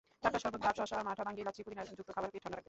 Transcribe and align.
টাটকা 0.23 0.39
শরবত, 0.43 0.61
ডাব, 0.65 0.75
শসা, 0.79 0.97
মাঠা, 1.09 1.23
বাঙ্গি, 1.27 1.41
লাচ্ছি, 1.47 1.61
পুদিনাযুক্ত 1.65 2.09
খাবার 2.17 2.31
পেট 2.31 2.41
ঠান্ডা 2.43 2.49
রাখবে। 2.55 2.59